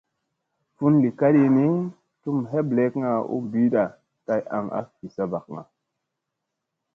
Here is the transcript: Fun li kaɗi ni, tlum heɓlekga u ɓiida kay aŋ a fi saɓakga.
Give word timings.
Fun 0.77 0.93
li 1.03 1.09
kaɗi 1.19 1.43
ni, 1.55 1.65
tlum 2.21 2.39
heɓlekga 2.51 3.11
u 3.35 3.37
ɓiida 3.51 3.83
kay 4.25 4.41
aŋ 4.57 4.65
a 4.79 4.81
fi 4.93 5.05
saɓakga. 5.15 5.61